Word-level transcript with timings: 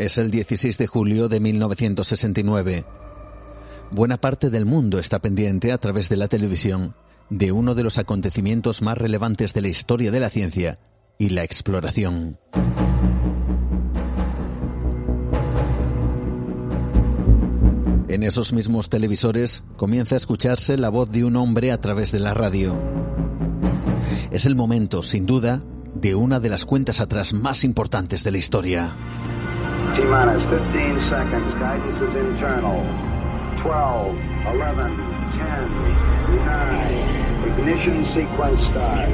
Es 0.00 0.16
el 0.16 0.30
16 0.30 0.78
de 0.78 0.86
julio 0.86 1.28
de 1.28 1.40
1969. 1.40 2.86
Buena 3.90 4.18
parte 4.18 4.48
del 4.48 4.64
mundo 4.64 4.98
está 4.98 5.18
pendiente 5.18 5.72
a 5.72 5.78
través 5.78 6.08
de 6.08 6.16
la 6.16 6.26
televisión 6.26 6.94
de 7.28 7.52
uno 7.52 7.74
de 7.74 7.82
los 7.82 7.98
acontecimientos 7.98 8.80
más 8.80 8.96
relevantes 8.96 9.52
de 9.52 9.60
la 9.60 9.68
historia 9.68 10.10
de 10.10 10.18
la 10.18 10.30
ciencia 10.30 10.78
y 11.18 11.28
la 11.28 11.44
exploración. 11.44 12.38
En 18.08 18.22
esos 18.22 18.54
mismos 18.54 18.88
televisores 18.88 19.64
comienza 19.76 20.14
a 20.14 20.18
escucharse 20.18 20.78
la 20.78 20.88
voz 20.88 21.10
de 21.10 21.26
un 21.26 21.36
hombre 21.36 21.72
a 21.72 21.78
través 21.78 22.10
de 22.10 22.20
la 22.20 22.32
radio. 22.32 22.74
Es 24.30 24.46
el 24.46 24.56
momento, 24.56 25.02
sin 25.02 25.26
duda, 25.26 25.62
de 25.94 26.14
una 26.14 26.40
de 26.40 26.48
las 26.48 26.64
cuentas 26.64 27.00
atrás 27.00 27.34
más 27.34 27.64
importantes 27.64 28.24
de 28.24 28.30
la 28.30 28.38
historia. 28.38 29.09
T 30.00 30.06
minus 30.06 30.42
15 30.48 31.10
seconds. 31.10 31.52
Guidance 31.60 32.00
is 32.00 32.14
internal. 32.16 32.80
12, 33.62 34.16
11, 34.46 34.96
10, 35.36 35.68
9. 36.40 37.50
Ignition 37.52 38.04
sequence 38.14 38.62
start. 38.70 39.10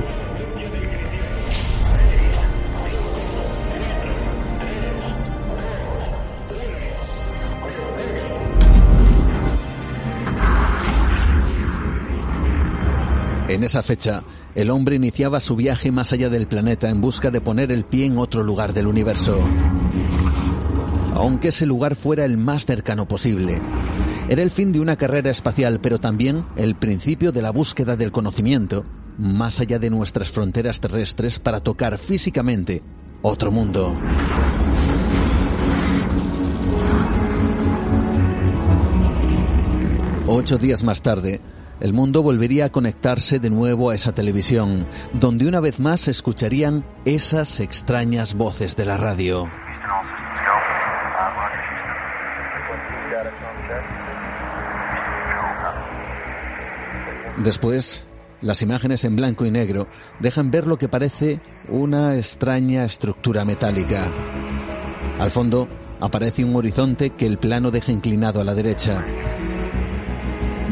En 13.48 13.65
esa 13.65 13.83
fecha, 13.83 14.23
el 14.55 14.71
hombre 14.71 14.95
iniciaba 14.95 15.41
su 15.41 15.56
viaje 15.56 15.91
más 15.91 16.12
allá 16.12 16.28
del 16.28 16.47
planeta 16.47 16.91
en 16.91 17.00
busca 17.00 17.33
de 17.33 17.41
poner 17.41 17.73
el 17.73 17.84
pie 17.84 18.06
en 18.06 18.19
otro 18.19 18.45
lugar 18.45 18.73
del 18.73 18.87
universo. 18.87 19.45
Aunque 21.17 21.48
ese 21.48 21.64
lugar 21.64 21.97
fuera 21.97 22.27
el 22.27 22.36
más 22.36 22.67
cercano 22.67 23.09
posible. 23.09 23.62
Era 24.28 24.42
el 24.42 24.50
fin 24.50 24.70
de 24.72 24.81
una 24.81 24.97
carrera 24.97 25.31
espacial, 25.31 25.81
pero 25.81 25.99
también 25.99 26.44
el 26.56 26.75
principio 26.75 27.32
de 27.32 27.41
la 27.41 27.53
búsqueda 27.53 27.97
del 27.97 28.12
conocimiento, 28.12 28.84
más 29.16 29.59
allá 29.60 29.78
de 29.78 29.88
nuestras 29.88 30.31
fronteras 30.31 30.78
terrestres, 30.78 31.38
para 31.38 31.60
tocar 31.60 31.97
físicamente 31.97 32.82
otro 33.22 33.50
mundo. 33.50 33.97
Ocho 40.28 40.59
días 40.59 40.83
más 40.83 41.00
tarde, 41.00 41.41
el 41.81 41.94
mundo 41.94 42.22
volvería 42.22 42.66
a 42.66 42.71
conectarse 42.71 43.38
de 43.38 43.48
nuevo 43.48 43.88
a 43.88 43.94
esa 43.94 44.15
televisión, 44.15 44.87
donde 45.15 45.48
una 45.48 45.60
vez 45.60 45.81
más 45.81 46.00
se 46.00 46.10
escucharían 46.10 46.84
esas 47.06 47.60
extrañas 47.60 48.34
voces 48.34 48.77
de 48.77 48.84
la 48.84 48.98
radio. 48.98 49.48
Después, 57.42 58.04
las 58.41 58.62
imágenes 58.62 59.04
en 59.04 59.16
blanco 59.16 59.47
y 59.47 59.50
negro 59.50 59.88
dejan 60.20 60.50
ver 60.50 60.66
lo 60.66 60.78
que 60.78 60.88
parece 60.88 61.41
una 61.69 62.16
extraña 62.16 62.84
estructura 62.84 63.44
metálica. 63.44 64.10
Al 65.19 65.30
fondo 65.30 65.69
aparece 66.00 66.44
un 66.44 66.54
horizonte 66.56 67.10
que 67.10 67.26
el 67.26 67.38
plano 67.38 67.70
deja 67.70 67.92
inclinado 67.92 68.41
a 68.41 68.44
la 68.44 68.54
derecha. 68.54 69.04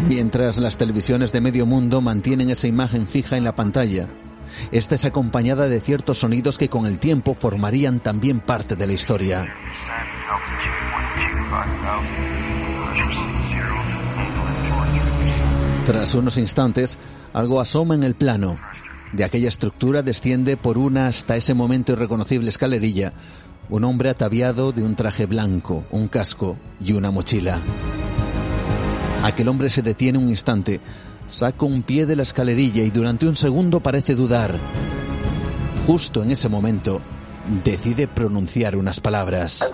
Mientras 0.08 0.58
las 0.58 0.76
televisiones 0.76 1.32
de 1.32 1.41
medio 1.41 1.66
mundo 1.66 2.00
mantienen 2.00 2.50
esa 2.50 2.66
imagen 2.66 3.06
fija 3.06 3.36
en 3.36 3.44
la 3.44 3.54
pantalla, 3.54 4.08
esta 4.70 4.94
es 4.94 5.04
acompañada 5.04 5.69
de 5.69 5.81
ciertos 5.81 6.19
sonidos 6.19 6.58
que 6.58 6.69
con 6.69 6.86
el 6.86 6.98
tiempo 6.98 7.34
formarían 7.34 8.00
también 8.00 8.41
parte 8.41 8.76
de 8.76 8.86
la 8.86 8.92
historia. 8.92 9.46
Tras 15.87 16.15
unos 16.15 16.39
instantes, 16.39 16.99
algo 17.34 17.61
asoma 17.61 17.95
en 17.95 18.05
el 18.05 18.15
plano. 18.15 18.59
De 19.12 19.22
aquella 19.22 19.49
estructura 19.49 20.03
desciende 20.03 20.56
por 20.56 20.78
una 20.78 21.09
hasta 21.09 21.37
ese 21.37 21.53
momento 21.53 21.93
irreconocible 21.93 22.49
escalerilla 22.49 23.12
un 23.69 23.84
hombre 23.84 24.11
ataviado 24.11 24.73
de 24.73 24.83
un 24.83 24.94
traje 24.94 25.27
blanco, 25.27 25.84
un 25.91 26.09
casco 26.09 26.56
y 26.81 26.93
una 26.93 27.11
mochila. 27.11 27.59
Aquel 29.23 29.49
hombre 29.49 29.69
se 29.69 29.83
detiene 29.83 30.19
un 30.19 30.28
instante, 30.28 30.81
saca 31.28 31.65
un 31.65 31.83
pie 31.83 32.06
de 32.06 32.17
la 32.17 32.23
escalerilla 32.23 32.83
y 32.83 32.91
durante 32.91 33.27
un 33.27 33.37
segundo 33.37 33.81
parece 33.81 34.15
dudar. 34.15 34.55
Justo 35.87 36.23
en 36.23 36.31
ese 36.31 36.49
momento, 36.49 37.00
decide 37.62 38.09
pronunciar 38.09 38.77
unas 38.77 39.00
palabras. 39.00 39.71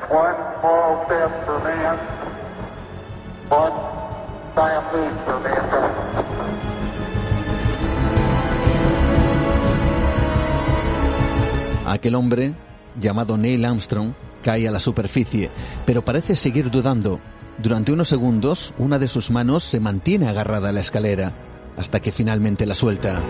Aquel 11.86 12.14
hombre, 12.14 12.54
llamado 13.00 13.36
Neil 13.36 13.64
Armstrong, 13.64 14.12
cae 14.42 14.68
a 14.68 14.70
la 14.70 14.80
superficie, 14.80 15.50
pero 15.86 16.04
parece 16.04 16.36
seguir 16.36 16.70
dudando. 16.70 17.20
Durante 17.58 17.92
unos 17.92 18.08
segundos, 18.08 18.72
una 18.78 18.98
de 18.98 19.08
sus 19.08 19.30
manos 19.30 19.64
se 19.64 19.80
mantiene 19.80 20.28
agarrada 20.28 20.70
a 20.70 20.72
la 20.72 20.80
escalera, 20.80 21.32
hasta 21.76 22.00
que 22.00 22.12
finalmente 22.12 22.64
la 22.64 22.74
suelta. 22.74 23.20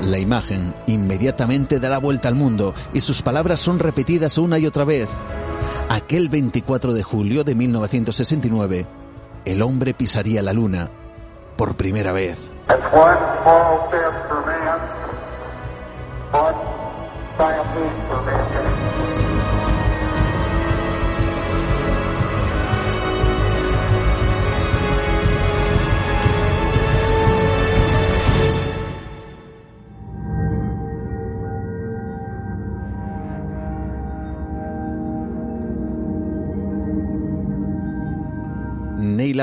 La 0.00 0.18
imagen 0.18 0.74
inmediatamente 0.86 1.78
da 1.78 1.88
la 1.88 1.98
vuelta 1.98 2.28
al 2.28 2.34
mundo 2.34 2.74
y 2.92 3.00
sus 3.02 3.22
palabras 3.22 3.60
son 3.60 3.78
repetidas 3.78 4.36
una 4.38 4.58
y 4.58 4.66
otra 4.66 4.84
vez. 4.84 5.08
Aquel 5.88 6.28
24 6.28 6.92
de 6.92 7.02
julio 7.02 7.44
de 7.44 7.54
1969, 7.54 8.86
el 9.44 9.62
hombre 9.62 9.94
pisaría 9.94 10.42
la 10.42 10.52
luna 10.52 10.88
por 11.56 11.74
primera 11.76 12.12
vez. 12.12 12.50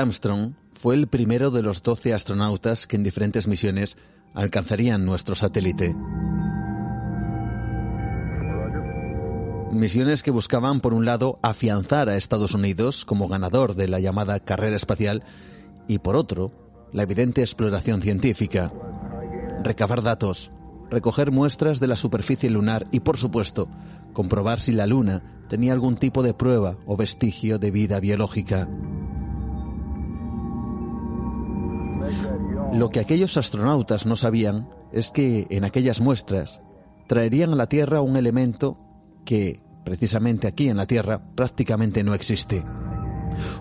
Armstrong 0.00 0.54
fue 0.72 0.94
el 0.94 1.08
primero 1.08 1.50
de 1.50 1.62
los 1.62 1.82
12 1.82 2.14
astronautas 2.14 2.86
que 2.86 2.96
en 2.96 3.04
diferentes 3.04 3.46
misiones 3.46 3.98
alcanzarían 4.34 5.04
nuestro 5.04 5.34
satélite. 5.34 5.94
Misiones 9.70 10.22
que 10.22 10.30
buscaban, 10.30 10.80
por 10.80 10.94
un 10.94 11.04
lado, 11.04 11.38
afianzar 11.42 12.08
a 12.08 12.16
Estados 12.16 12.54
Unidos 12.54 13.04
como 13.04 13.28
ganador 13.28 13.76
de 13.76 13.88
la 13.88 14.00
llamada 14.00 14.40
carrera 14.40 14.74
espacial 14.74 15.22
y, 15.86 15.98
por 16.00 16.16
otro, 16.16 16.50
la 16.92 17.04
evidente 17.04 17.42
exploración 17.42 18.02
científica, 18.02 18.72
recabar 19.62 20.02
datos, 20.02 20.50
recoger 20.90 21.30
muestras 21.30 21.78
de 21.78 21.86
la 21.86 21.96
superficie 21.96 22.50
lunar 22.50 22.86
y, 22.90 23.00
por 23.00 23.16
supuesto, 23.16 23.68
comprobar 24.12 24.60
si 24.60 24.72
la 24.72 24.86
Luna 24.86 25.44
tenía 25.48 25.72
algún 25.72 25.96
tipo 25.96 26.22
de 26.22 26.34
prueba 26.34 26.76
o 26.86 26.96
vestigio 26.96 27.58
de 27.58 27.70
vida 27.70 28.00
biológica. 28.00 28.68
Lo 32.72 32.90
que 32.90 33.00
aquellos 33.00 33.36
astronautas 33.36 34.06
no 34.06 34.14
sabían 34.14 34.68
es 34.92 35.10
que 35.10 35.46
en 35.50 35.64
aquellas 35.64 36.00
muestras 36.00 36.60
traerían 37.08 37.52
a 37.52 37.56
la 37.56 37.68
Tierra 37.68 38.00
un 38.00 38.16
elemento 38.16 38.78
que, 39.24 39.60
precisamente 39.84 40.46
aquí 40.46 40.68
en 40.68 40.76
la 40.76 40.86
Tierra, 40.86 41.20
prácticamente 41.34 42.04
no 42.04 42.14
existe. 42.14 42.64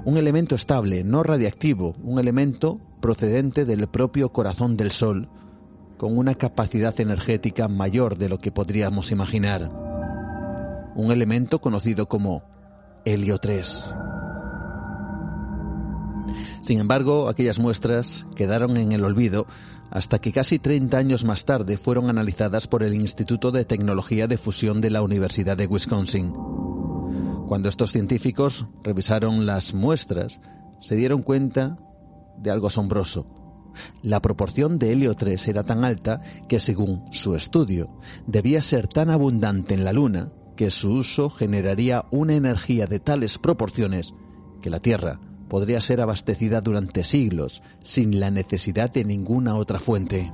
Un 0.06 0.18
elemento 0.18 0.56
estable, 0.56 1.04
no 1.04 1.24
radiactivo, 1.24 1.96
un 2.04 2.20
elemento 2.20 2.80
procedente 3.02 3.66
del 3.66 3.88
propio 3.88 4.32
corazón 4.32 4.78
del 4.78 4.92
Sol, 4.92 5.30
con 5.98 6.18
una 6.18 6.36
capacidad 6.36 6.98
energética 7.00 7.68
mayor 7.68 8.18
de 8.18 8.30
lo 8.30 8.38
que 8.38 8.52
podríamos 8.52 9.12
imaginar. 9.12 9.72
Un 10.96 11.12
elemento 11.12 11.60
conocido 11.60 12.08
como 12.08 12.44
helio 13.06 13.40
3. 13.40 13.96
Sin 16.62 16.80
embargo, 16.80 17.30
aquellas 17.30 17.60
muestras 17.60 18.26
quedaron 18.36 18.78
en 18.78 18.92
el 18.92 19.04
olvido 19.04 19.48
hasta 19.92 20.20
que 20.20 20.32
casi 20.32 20.60
30 20.60 20.98
años 20.98 21.26
más 21.26 21.46
tarde 21.46 21.78
fueron 21.78 22.10
analizadas 22.10 22.68
por 22.68 22.84
el 22.84 22.94
Instituto 22.94 23.52
de 23.52 23.66
Tecnología 23.66 24.28
de 24.28 24.38
Fusión 24.38 24.82
de 24.82 24.90
la 24.90 25.02
Universidad 25.02 25.58
de 25.58 25.68
Wisconsin. 25.68 26.34
Cuando 27.48 27.70
estos 27.70 27.92
científicos 27.92 28.68
revisaron 28.84 29.46
las 29.46 29.74
muestras, 29.74 30.40
se 30.82 30.96
dieron 30.96 31.24
cuenta 31.24 31.80
de 32.38 32.52
algo 32.52 32.68
asombroso. 32.68 33.26
La 34.02 34.22
proporción 34.22 34.78
de 34.78 34.92
helio 34.92 35.16
3 35.16 35.48
era 35.48 35.64
tan 35.64 35.84
alta 35.84 36.22
que, 36.48 36.60
según 36.60 37.06
su 37.12 37.36
estudio, 37.36 37.90
debía 38.28 38.62
ser 38.62 38.88
tan 38.88 39.10
abundante 39.10 39.74
en 39.74 39.84
la 39.84 39.94
Luna 39.94 40.32
que 40.56 40.70
su 40.70 40.92
uso 40.92 41.30
generaría 41.30 42.06
una 42.12 42.36
energía 42.36 42.86
de 42.86 43.00
tales 43.00 43.38
proporciones 43.38 44.14
que 44.62 44.70
la 44.70 44.82
Tierra 44.82 45.20
podría 45.50 45.82
ser 45.82 46.00
abastecida 46.00 46.62
durante 46.62 47.04
siglos 47.04 47.62
sin 47.82 48.20
la 48.20 48.32
necesidad 48.32 48.92
de 48.92 49.04
ninguna 49.04 49.56
otra 49.56 49.80
fuente. 49.80 50.32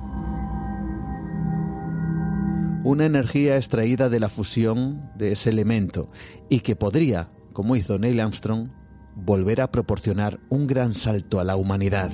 Una 2.84 3.06
energía 3.06 3.56
extraída 3.56 4.08
de 4.08 4.20
la 4.20 4.28
fusión 4.28 5.10
de 5.16 5.32
ese 5.32 5.50
elemento 5.50 6.08
y 6.48 6.60
que 6.60 6.76
podría, 6.76 7.30
como 7.52 7.74
hizo 7.74 7.98
Neil 7.98 8.20
Armstrong, 8.20 8.68
volver 9.16 9.60
a 9.60 9.72
proporcionar 9.72 10.38
un 10.50 10.66
gran 10.66 10.94
salto 10.94 11.40
a 11.40 11.44
la 11.44 11.56
humanidad. 11.56 12.10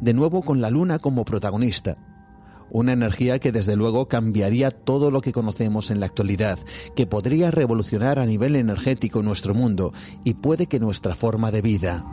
De 0.00 0.12
nuevo 0.12 0.42
con 0.42 0.60
la 0.60 0.70
Luna 0.70 0.98
como 0.98 1.24
protagonista, 1.24 1.96
una 2.70 2.92
energía 2.92 3.38
que 3.38 3.52
desde 3.52 3.76
luego 3.76 4.08
cambiaría 4.08 4.70
todo 4.70 5.10
lo 5.10 5.20
que 5.20 5.32
conocemos 5.32 5.90
en 5.90 6.00
la 6.00 6.06
actualidad, 6.06 6.58
que 6.94 7.06
podría 7.06 7.50
revolucionar 7.50 8.18
a 8.18 8.26
nivel 8.26 8.56
energético 8.56 9.22
nuestro 9.22 9.54
mundo 9.54 9.92
y 10.24 10.34
puede 10.34 10.66
que 10.66 10.80
nuestra 10.80 11.14
forma 11.14 11.50
de 11.50 11.62
vida. 11.62 12.04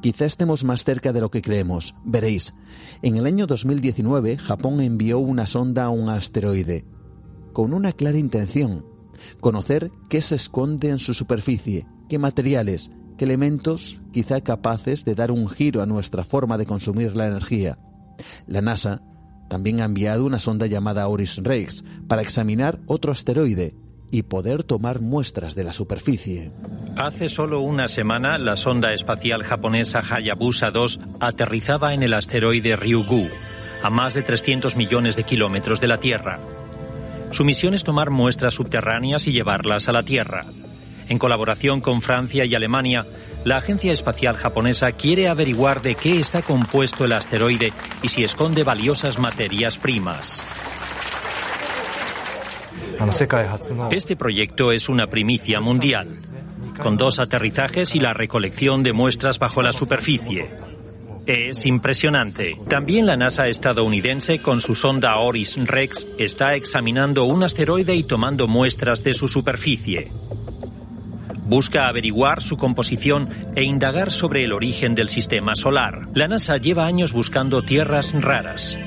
Quizá 0.00 0.26
estemos 0.26 0.62
más 0.62 0.84
cerca 0.84 1.12
de 1.12 1.20
lo 1.20 1.30
que 1.30 1.42
creemos. 1.42 1.94
Veréis, 2.04 2.54
en 3.02 3.16
el 3.16 3.26
año 3.26 3.46
2019 3.46 4.38
Japón 4.38 4.80
envió 4.80 5.18
una 5.18 5.46
sonda 5.46 5.84
a 5.84 5.90
un 5.90 6.08
asteroide, 6.08 6.84
con 7.52 7.72
una 7.72 7.92
clara 7.92 8.18
intención, 8.18 8.86
conocer 9.40 9.90
qué 10.08 10.20
se 10.20 10.36
esconde 10.36 10.90
en 10.90 11.00
su 11.00 11.14
superficie, 11.14 11.86
qué 12.08 12.18
materiales, 12.18 12.92
qué 13.16 13.24
elementos 13.24 14.00
quizá 14.12 14.40
capaces 14.40 15.04
de 15.04 15.16
dar 15.16 15.32
un 15.32 15.48
giro 15.48 15.82
a 15.82 15.86
nuestra 15.86 16.22
forma 16.22 16.56
de 16.58 16.66
consumir 16.66 17.16
la 17.16 17.26
energía. 17.26 17.78
La 18.46 18.62
NASA 18.62 19.02
también 19.48 19.80
ha 19.80 19.84
enviado 19.84 20.24
una 20.24 20.38
sonda 20.38 20.66
llamada 20.66 21.08
Oris 21.08 21.38
Rex 21.42 21.84
para 22.06 22.22
examinar 22.22 22.78
otro 22.86 23.12
asteroide 23.12 23.74
y 24.10 24.22
poder 24.22 24.62
tomar 24.62 25.00
muestras 25.00 25.54
de 25.54 25.64
la 25.64 25.72
superficie. 25.72 26.52
Hace 26.96 27.28
solo 27.28 27.60
una 27.60 27.88
semana, 27.88 28.38
la 28.38 28.56
sonda 28.56 28.92
espacial 28.92 29.42
japonesa 29.44 30.00
Hayabusa 30.00 30.70
2 30.70 31.00
aterrizaba 31.20 31.94
en 31.94 32.02
el 32.02 32.14
asteroide 32.14 32.76
Ryugu, 32.76 33.28
a 33.82 33.90
más 33.90 34.14
de 34.14 34.22
300 34.22 34.76
millones 34.76 35.16
de 35.16 35.24
kilómetros 35.24 35.80
de 35.80 35.88
la 35.88 35.98
Tierra. 35.98 36.40
Su 37.30 37.44
misión 37.44 37.74
es 37.74 37.84
tomar 37.84 38.10
muestras 38.10 38.54
subterráneas 38.54 39.26
y 39.26 39.32
llevarlas 39.32 39.88
a 39.88 39.92
la 39.92 40.02
Tierra. 40.02 40.46
En 41.08 41.18
colaboración 41.18 41.80
con 41.80 42.02
Francia 42.02 42.44
y 42.44 42.54
Alemania, 42.54 43.06
la 43.44 43.58
Agencia 43.58 43.92
Espacial 43.92 44.36
Japonesa 44.36 44.92
quiere 44.92 45.28
averiguar 45.28 45.80
de 45.80 45.94
qué 45.94 46.20
está 46.20 46.42
compuesto 46.42 47.04
el 47.04 47.12
asteroide 47.12 47.72
y 48.02 48.08
si 48.08 48.24
esconde 48.24 48.62
valiosas 48.62 49.18
materias 49.18 49.78
primas. 49.78 50.44
Este 53.90 54.16
proyecto 54.16 54.72
es 54.72 54.88
una 54.88 55.06
primicia 55.06 55.60
mundial, 55.60 56.18
con 56.82 56.96
dos 56.96 57.20
aterrizajes 57.20 57.94
y 57.94 58.00
la 58.00 58.12
recolección 58.12 58.82
de 58.82 58.92
muestras 58.92 59.38
bajo 59.38 59.62
la 59.62 59.72
superficie. 59.72 60.50
Es 61.24 61.66
impresionante. 61.66 62.56
También 62.68 63.06
la 63.06 63.16
NASA 63.16 63.48
estadounidense, 63.48 64.40
con 64.40 64.60
su 64.60 64.74
sonda 64.74 65.16
Oris 65.18 65.56
Rex, 65.62 66.08
está 66.18 66.54
examinando 66.54 67.24
un 67.24 67.44
asteroide 67.44 67.94
y 67.94 68.02
tomando 68.02 68.46
muestras 68.46 69.04
de 69.04 69.12
su 69.12 69.28
superficie. 69.28 70.10
Busca 71.48 71.88
averiguar 71.88 72.42
su 72.42 72.58
composición 72.58 73.30
e 73.56 73.62
indagar 73.62 74.12
sobre 74.12 74.44
el 74.44 74.52
origen 74.52 74.94
del 74.94 75.08
sistema 75.08 75.54
solar. 75.54 76.06
La 76.12 76.28
NASA 76.28 76.58
lleva 76.58 76.84
años 76.84 77.14
buscando 77.14 77.62
tierras 77.62 78.12
raras. 78.12 78.78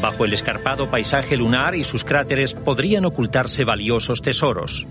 Bajo 0.00 0.24
el 0.24 0.32
escarpado 0.32 0.90
paisaje 0.90 1.36
lunar 1.36 1.76
y 1.76 1.84
sus 1.84 2.02
cráteres 2.02 2.54
podrían 2.54 3.04
ocultarse 3.04 3.62
valiosos 3.64 4.20
tesoros. 4.20 4.84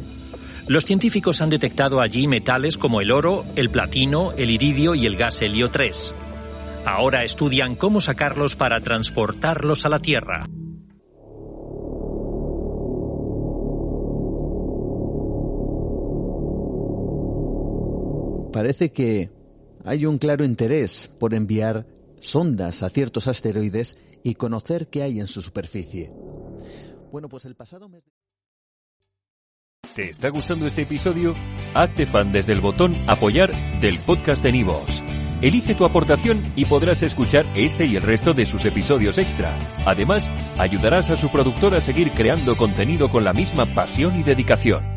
Los 0.68 0.86
científicos 0.86 1.42
han 1.42 1.50
detectado 1.50 2.00
allí 2.00 2.28
metales 2.28 2.78
como 2.78 3.02
el 3.02 3.12
oro, 3.12 3.44
el 3.58 3.70
platino, 3.70 4.32
el 4.32 4.50
iridio 4.50 4.96
y 4.96 5.06
el 5.06 5.18
gas 5.18 5.42
helio 5.42 5.70
3. 5.70 6.16
Ahora 6.86 7.26
estudian 7.26 7.76
cómo 7.76 8.00
sacarlos 8.00 8.56
para 8.56 8.80
transportarlos 8.80 9.86
a 9.86 9.90
la 9.90 10.00
Tierra. 10.00 10.46
Parece 18.52 18.92
que 18.92 19.30
hay 19.86 20.06
un 20.06 20.18
claro 20.18 20.44
interés 20.44 21.10
por 21.20 21.34
enviar 21.34 21.86
sondas 22.20 22.84
a 22.84 22.90
ciertos 22.90 23.28
asteroides 23.28 23.98
y 24.24 24.36
conocer 24.36 24.88
qué 24.88 25.04
hay 25.04 25.20
en 25.20 25.28
su 25.28 25.42
superficie. 25.42 26.12
Bueno, 27.12 27.30
pues 27.30 27.46
el 27.46 27.56
pasado 27.56 27.90
mes... 27.90 28.04
¿Te 29.96 30.10
está 30.10 30.30
gustando 30.30 30.68
este 30.68 30.84
episodio? 30.84 31.36
Hazte 31.74 32.06
fan 32.06 32.32
desde 32.32 32.54
el 32.54 32.62
botón 32.62 32.96
apoyar 33.08 33.52
del 33.82 34.00
podcast 34.00 34.42
de 34.42 34.54
Nivos. 34.54 35.04
Elige 35.42 35.74
tu 35.74 35.86
aportación 35.86 36.54
y 36.56 36.66
podrás 36.66 37.04
escuchar 37.04 37.46
este 37.56 37.86
y 37.86 37.96
el 37.96 38.04
resto 38.04 38.34
de 38.34 38.46
sus 38.46 38.64
episodios 38.64 39.18
extra. 39.18 39.58
Además, 39.86 40.30
ayudarás 40.58 41.10
a 41.10 41.18
su 41.18 41.30
productor 41.30 41.74
a 41.74 41.82
seguir 41.82 42.12
creando 42.12 42.56
contenido 42.56 43.10
con 43.10 43.24
la 43.24 43.34
misma 43.34 43.66
pasión 43.66 44.20
y 44.20 44.24
dedicación. 44.24 44.91